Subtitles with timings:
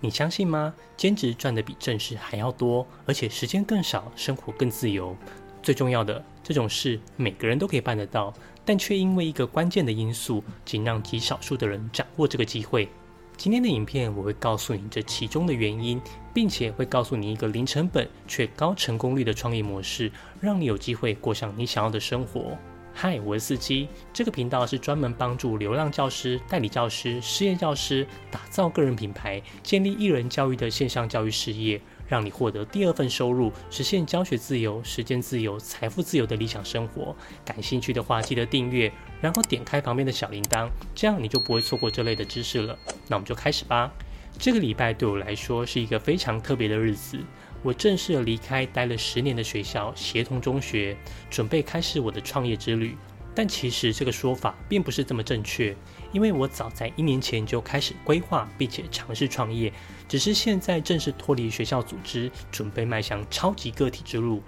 [0.00, 0.72] 你相信吗？
[0.96, 5.16] 兼职赚的比正式还要多，而且时间更少，生活更自由。
[5.60, 8.32] 最重要的，这种事每个人都可以办得到，
[8.64, 12.88] 但却因为一个关键的因素，仅让极少数的人掌握这个机会。
[13.36, 16.00] 今天的影片我会告诉你这其中的原因，
[16.32, 20.10] 并且会告诉你一个零成本却高成功率的创业模式，
[20.40, 22.56] 让你有机会过上你想要的生活。
[23.00, 23.86] 嗨，我是司机。
[24.12, 37.14] 这个频道是专门帮助流浪教师、代理教师、失业教师打造个人品牌、建立艺人教育的线上教育事业，让你获得第二份收入，实现教学自由、时间自由、财富自由的理想生活。
[37.44, 42.76] 感兴趣的话，记得订阅，然后点开旁边的小铃铛，这样你就不会错过这类的知识了。
[43.06, 43.92] 那我们就开始吧。
[44.40, 47.16] 这个礼拜对我来说是一个非常特别的日子。
[47.62, 50.96] 我正式离开待了十年的学校协同中学，
[51.28, 52.96] 准备开始我的创业之旅。
[53.34, 55.76] 但其实这个说法并不是这么正确，
[56.12, 59.72] 因为我早在一年前就开始规划并且尝试创业，
[60.08, 64.42] 只是现在正式脱离学校组织，准备迈向超级个体之路。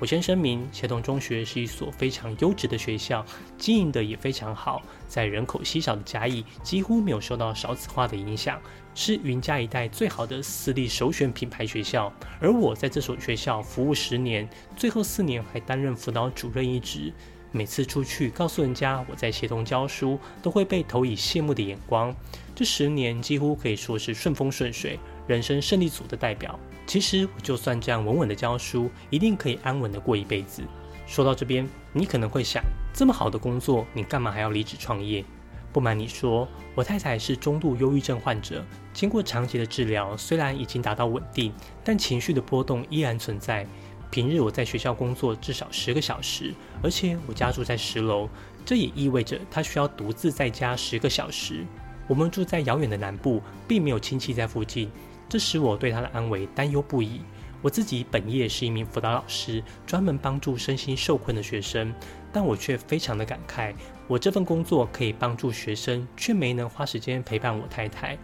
[0.00, 3.24] 我先声明，协同中学是一所非常优质的学校，
[3.56, 8.60] 经营的也非常好，在人口稀少的嘉义，几乎没有受到少子化的影响。
[8.96, 17.12] 是云嘉一带最好的私立首选品牌学校，而我在这所学校服务十年，最后四年还担任辅导主任一职。
[17.50, 22.14] 每次出去告诉人家我在协同教书，都会被投以羡慕的眼光。
[22.52, 24.98] 这十年几乎可以说是顺风顺水，
[25.28, 26.58] 人生胜利组的代表。
[26.86, 30.62] 其实我就算这样稳稳的教书，一定可以安稳的过一辈子。
[31.06, 35.24] 说到这边，你可能会想，这么好的工作，你干嘛还要离职创业？
[35.72, 43.66] 不瞒你说，我太太是中度忧郁症患者，经过长期的治疗，虽然已经达到稳定，但情绪的波动依然存在。
[44.10, 48.28] 平日我在学校工作至少十个小时，而且我家住在十楼，
[48.64, 51.66] 这也意味着她需要独自在家十个小时。
[52.06, 54.88] 我们住在遥远的南部，并没有亲戚在附近，
[55.28, 57.20] 这使我对他的安危担忧不已。
[57.62, 61.94] 我自己本业是一名辅导老师，专门帮助身心受困的学生，
[62.30, 63.72] 但我却非常的感慨。
[64.06, 68.18] 我这份工作可以帮助学生，却没能花时间陪伴我太太。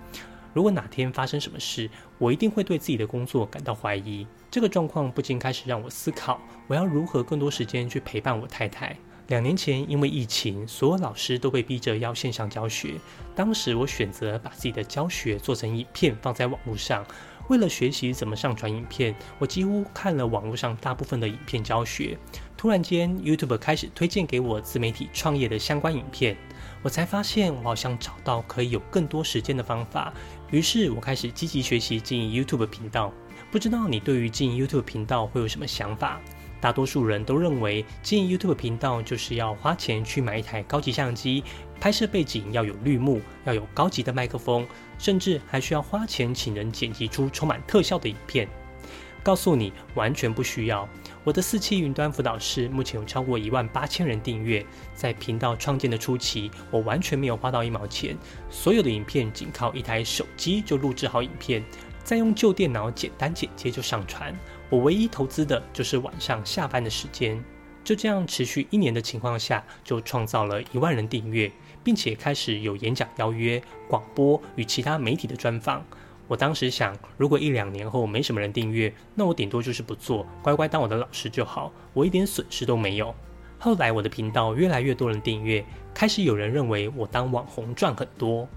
[0.52, 4.26] 如果哪天发生什么事，我一定会对自己的工作感到怀疑。
[4.50, 8.94] 这个状况不禁开始让我思考，我要如何更多时间去陪伴我太太。
[9.30, 12.94] 两年前，因为疫情，所有老师都被逼着要线上教学。
[13.32, 17.06] 当时我选择把自己的教学做成影片放在网络上。
[17.46, 22.18] 为了学习怎么上传影片，我几乎看了网络上大部分的影片教学。
[22.56, 26.36] 突然间，YouTube 开始推荐给我自媒体创业的相关影片，
[26.82, 30.12] 我才发现我好像找到可以有更多时间的方法。
[30.50, 33.12] 于是我开始积极学习经营 YouTube 频道。
[33.52, 36.20] 不知道你对于经营 YouTube 频道会有什么想法？
[36.60, 41.42] 大多数人都认为经营 YouTube 频道就是要花钱去买一台高级相机，
[41.80, 44.66] 拍摄背景要有绿幕，要有高级的麦克风，
[44.98, 48.46] 甚至还需要花钱请人剪辑出充满特效的影片。
[49.22, 50.88] 告诉你，完全不需要。
[51.24, 54.64] 我的四期云端辅导室目前有超过一万八千人订阅。
[54.94, 58.16] 在频道创建的初期，我完全没有花到一毛钱，
[58.48, 61.62] 所有的影片仅靠一台手机就录制好影片，
[62.02, 64.34] 再用旧电脑简单剪接就上传。
[64.70, 67.42] 我唯一投资的就是晚上下班的时间，
[67.82, 71.50] 就这样持续一年的情况下，就创造了一万人订阅，
[71.82, 75.84] 并且开始有演讲邀约、广播与其他媒体的专访。
[76.28, 83.12] 我当时想，如果一两年后没什么人订阅，那我顶多就是不做，乖乖当我的老师就好，我一点损失都没有。
[83.58, 88.48] 后来我的频道越来越多人订阅，开始有人认为我当网红赚很多。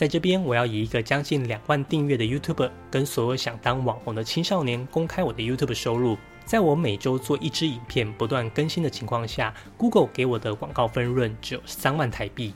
[0.00, 6.16] 在这边，我要以一个将近两万订阅的 YouTube，跟所有想当网红的青少年公开我的 YouTube 收入。
[6.42, 12.54] 在我每周做一支影片，不断更新的情况下，Google 给我的广告分润只有三万台币。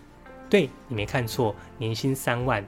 [0.48, 2.64] 对你没看错，年薪三万。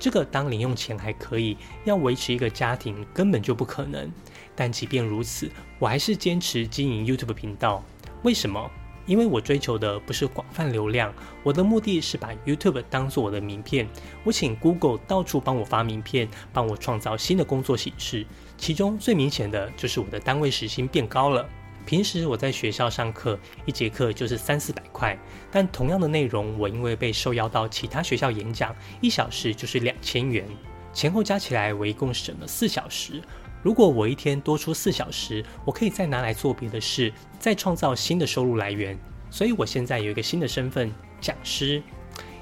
[0.00, 4.10] 这个当零用钱还可以，要维持一个家庭根本就不可能。
[4.56, 7.84] 但即便如此，我还是坚持经营 YouTube 频道。
[8.24, 8.68] 为什么？
[9.06, 13.88] 因为我追求的不是广泛流量，我的目的是把 YouTube 当做我的名片。
[14.24, 18.26] 我请 Google 到处帮我发名片，帮我创造新的工作形式。
[18.56, 21.48] 其中最明显的就是我的单位时薪变高了。
[21.84, 25.18] 平时我在学校上课，一节课就是三四百块，
[25.50, 30.46] 但同样的内容，我因为被受邀到其他学校演讲，一小时就是两千元，
[30.92, 33.20] 前后加起来我一共省了四小时。
[33.62, 38.98] 如果我一天多出四小时，我可以再拿来做别的事，再创造新的收入来源。
[39.30, 41.82] 所以我现在有一个新的身份——讲师。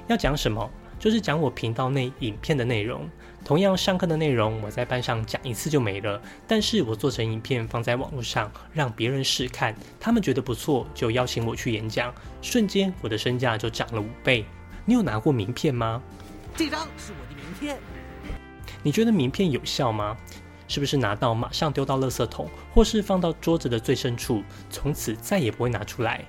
[0.07, 0.69] 要讲什么？
[0.99, 3.07] 就是讲我频道内影片的内容。
[3.43, 6.21] 同样上课的内容，我在班上讲一次就没了。
[6.47, 12.13] 但是我做成影片放在网络上，让别人试看，他们觉得不错，就邀请我去演讲。
[12.41, 14.45] 瞬间，我的身价就涨了五倍。
[14.85, 16.01] 你有拿过名片吗？
[16.55, 17.79] 这张是我的名片。
[18.83, 20.17] 你觉得名片有效吗？
[20.71, 26.23] 是不是拿到马上丢到垃圾桶，或是放到桌子的最深处，从此再也不会拿出来？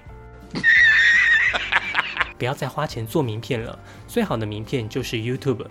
[2.36, 3.78] 不要再花钱做名片了，
[4.08, 5.64] 最好的名片就是 YouTube。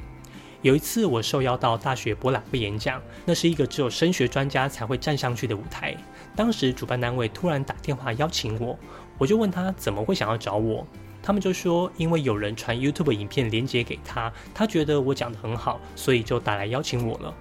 [0.61, 5.93] 有一次我受邀到大学博览会演讲，那是一个只有升学专家才会站上去的舞台。
[6.33, 8.79] 当时主办单位突然打电话邀请我，
[9.17, 10.87] 我就问他怎么会想要找我，
[11.21, 17.33] 他们就说因为有人传 YouTube 影片连接给他，他觉得我讲得很好，所以就打来邀请我了。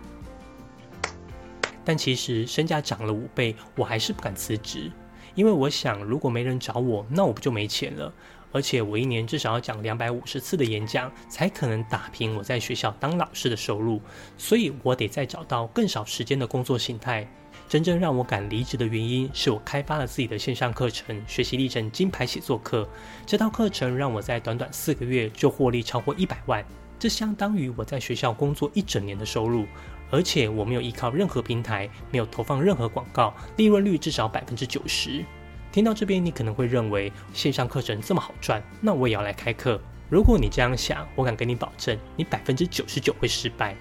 [1.90, 4.92] 但其实身价涨了五倍，我还是不敢辞职，
[5.34, 8.14] 因为我想如果没人找我，那我不就没钱了？
[8.52, 14.00] 而且我一年至少要讲两百五十次的演讲，才可能打平我在学校当老师的收入。
[14.38, 17.28] 所以我得再找到更少时间的工作形态。
[17.68, 22.88] 真正让我敢离职的原因，是我开发了自己的线上课程——学习历程金牌写作课。
[23.26, 26.64] 这套课程让我在短短四个月就获利超过一百万，
[27.00, 29.66] 这相当于我在学校工作一整年的收入。
[30.10, 35.24] 而且我没有依靠任何平台，没有投放任何广告，利润率至少百分之九十。
[35.72, 39.80] 听到这边，你可能会认为线上课程这么好赚，那我也要来开课。
[40.08, 43.76] 如果你这样想，我敢跟你保证，你百分之九十九会失败。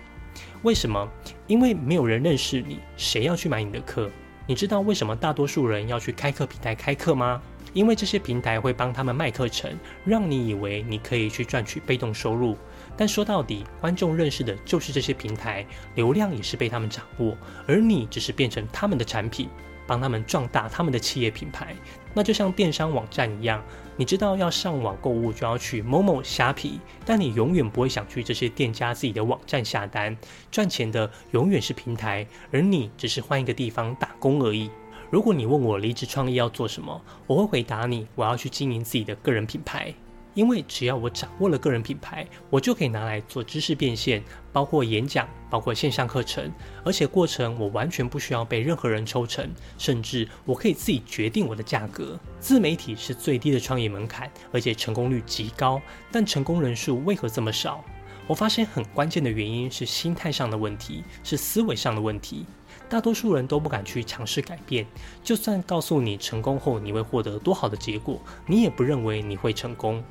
[0.61, 1.09] 为什么？
[1.47, 4.09] 因为没有人认识你，谁要去买你的课？
[4.45, 7.41] 你知道为什么大多数人要去开课平台开课吗？
[7.74, 12.57] 因为这些平台会帮他们卖课程，让你以为你可以去赚取被动收入。
[12.98, 17.38] 但说到底，观众认识的就是这些平台，流量也是被他们掌握，
[17.68, 19.50] 而你只是变成他们的产品。
[19.88, 21.75] 帮他们壮大他们的企业品牌，
[22.13, 23.60] 那就像电商网站一样，
[23.98, 30.15] 你知道要上网购物就要去某某虾皮，但你永远不会想去这些店家自己的网站下单，
[30.51, 34.69] 赚钱的永远是平台，而你只是换一个地方打工而已。
[35.11, 39.94] 如果你问我离职创业要做什么，我会回答你，我要去经营自己的个人品牌。
[40.35, 44.23] 因为只要我掌握了个人品牌，我就可以拿来做知识变现，
[44.53, 46.50] 包括演讲，包括线上课程，
[46.85, 52.17] 而且过程我完全不需要被任何人抽成，甚至我可以自己决定我的价格。
[52.39, 55.81] 自媒体是最低的创业门槛，而且成功率极高，
[56.12, 57.83] 但成功人数为何这么少？
[58.27, 62.45] 我发现很关键的原因是心态上的问题，是思维上的问题。
[62.89, 64.86] 大多数人都不敢去尝试改变，
[65.24, 70.03] 就算告诉你成功后你会获得多好的结果，你也不认为你会成功。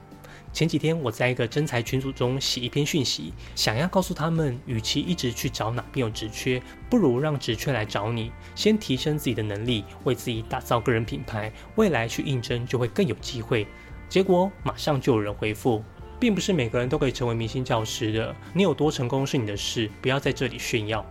[0.53, 13.67] 前几天我在一个真才群组中写一篇讯息，想要告诉他们，与其一直去找哪边有职缺，不如让职缺来找你，先提升自己的能力，为自己打造个人品牌，未来去应征就会更有机会。
[14.09, 15.83] 结果马上就有人回复，
[16.19, 21.05] 并不是每个人都可以成为明星教师的，你有多成功是你的事，不要在这里炫耀。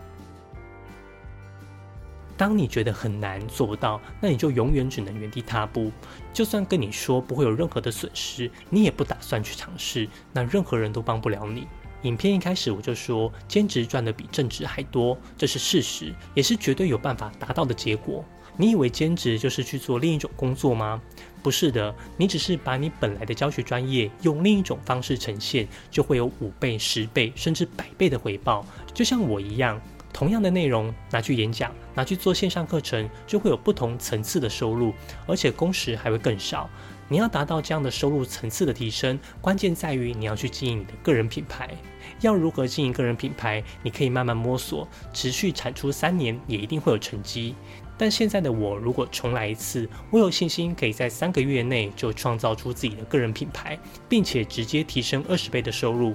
[2.37, 5.91] 当你觉得很难做不到，那你就永远只能原地踏步。
[6.31, 11.67] 就算跟你说不会有任何的损失，你也不打算去尝试，那任何人都帮不了你。
[12.03, 18.23] 影片一开始我就说，兼职赚的比正职还多，这是事实，也是绝对有办法达到的结果。
[18.55, 21.01] 你以为兼职就是去做另一种工作吗？
[21.41, 28.63] 不是的，你只是把你本来的教学专业用另一种方式呈现，就会有五倍、十倍甚至百倍的回报。
[28.93, 29.81] 就像我一样。
[30.13, 34.93] 同样的内容拿去演讲，拿去做线上课程，就会有不同层次的收入，
[35.27, 36.69] 而且工时还会更少。
[37.09, 41.69] 你要达到这样的收入层次的提升，关键在于你要去经营你的个人品牌。
[42.21, 43.63] 要如何经营个人品牌？
[43.83, 47.55] 你可以慢慢摸索，持续产出三年也一定会有成绩。
[47.97, 53.77] 但现在的我，如果重来一次，我有信心可以在三个月内就创造出自己的个人品牌，
[54.09, 56.13] 并且直接提升二十倍的收入。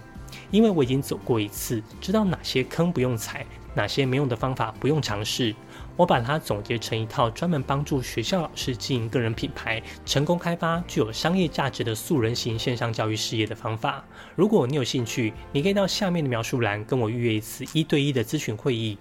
[0.50, 3.44] 因为我已经走过一次，知道哪些坑不用踩，
[3.75, 5.55] 哪些没用的方法不用尝试。
[5.97, 14.02] 我把它总结成一套专门帮助学校老师经营个人品牌、成功开发具有商业价值的素人型线上教育事业的方法。
[14.35, 18.97] 如果你有兴趣，你可以到下面的描述栏跟我预约一次一对一的咨询会议。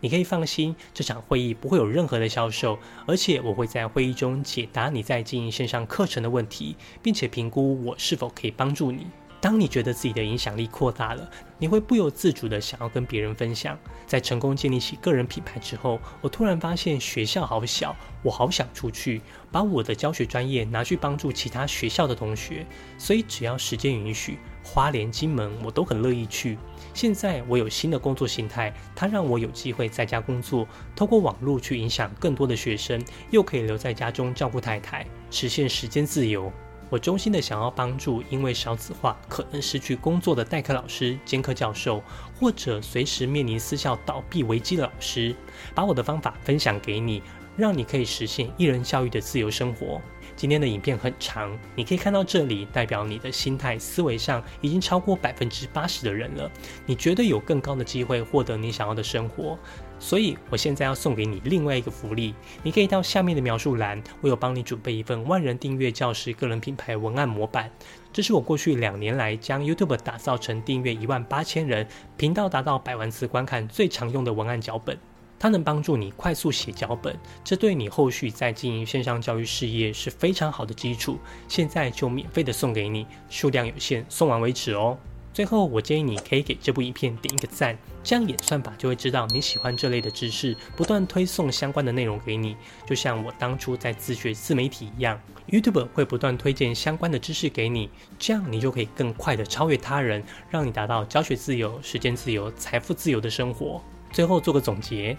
[0.00, 9.06] 你可以放心，这场会议不会有任何的销售，而且我会在会议中解答你在经营线上课程的问题，并且评估我是否可以帮助你。
[9.46, 13.78] 当你觉得自己的影响力扩大了，你会不由自主的想要跟别人分享。
[14.04, 19.22] 在成功建立起个人品牌之后，我突然发现学校好小，我好想出去，
[19.52, 22.66] 把我的教学专业拿去帮助其他学校的同学。
[22.98, 26.58] 所以只要时间允许，花莲、金门我都很乐意去。
[26.92, 33.00] 现在我有新的工作形态，它让我有机会在家工作，透过网络去影响更多的学生，
[33.30, 36.52] 又可以留在家中照顾太太，实现时间自由。
[36.88, 42.02] 我衷心的想要帮助因为少子化可能失去工作的代课老师、兼课教授，
[42.38, 45.34] 或者随时面临私校倒闭危机的老师，
[45.74, 47.22] 把我的方法分享给你，
[47.56, 50.00] 让你可以实现一人教育的自由生活。
[50.36, 56.50] 今天的影片很长，你可以看到这里，代表你的心态思维上已经超过百分之八十的人了，
[56.84, 59.58] 你绝对有更高的机会获得你想要的生活。
[59.98, 67.70] 所以，我现在要送给你另外一个福利，你可以到下面的描述栏，我有帮你准备一份万人订阅教师个人品牌文案模板。
[68.12, 71.86] 这是我过去两年来将 YouTube 打造成订阅一万八千人、
[72.16, 74.98] 频道达到百万次观看最常用的文案脚本。
[75.38, 81.18] 它能帮助你快速写脚本，这对你后续在经营线上教育事业是非常好的基础。
[81.46, 84.96] 现在就免费的送给你，数量有限，送完为止哦。
[85.36, 92.56] 最后，我建议你可以给这部影片点一个赞，这样演算法就会知道你喜欢这类的知识，不断推送相关的内容给你。
[92.86, 103.82] 就像我当初在自学自媒体一样，YouTube 会不断推荐相关的知识给你，这样你就可以更快的超越他人，让你达到教学自由、时间自由、财富自由的生活。
[104.10, 105.14] 最后做个总结，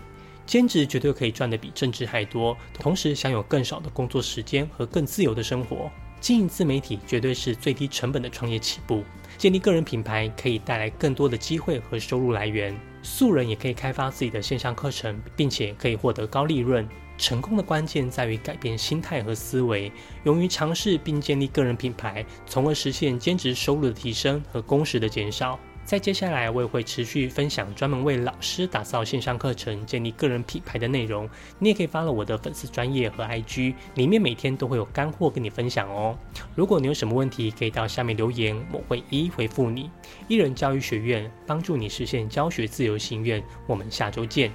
[0.47, 5.91] 兼职绝对可以赚的比正职还多，同时享有更少的工作时间和更自由的生活。
[6.19, 9.03] 经营自媒体绝对是最低成本的创业起步，
[9.37, 12.77] 建立个人品牌可以带来更多的机会和收入来源。
[13.01, 16.87] 素人也可以开发自己的线上课程，并且可以获得高利润。
[17.17, 19.91] 成功的关键在于改变心态和思维，
[20.23, 25.57] 勇于尝试并建立个人品牌，从而实现兼职收入的提升和工时的减少。
[25.87, 31.29] 在接下来，我也会持续分享专门为老师打造线上课程、建立个人品牌的内容。
[31.59, 36.17] 你也可以发了我的粉丝专业和 IG，里面每天都会有干货跟你分享哦。
[36.55, 39.89] 如果你有什么问题，可以到下面留言，我会一一回复你。
[40.27, 44.51] 一人教育学院帮助你实现教学自由心愿，我们下周见。